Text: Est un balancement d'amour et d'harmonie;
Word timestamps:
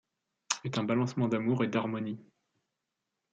Est 0.63 0.79
un 0.79 0.83
balancement 0.83 1.27
d'amour 1.27 1.63
et 1.63 1.67
d'harmonie; 1.67 2.17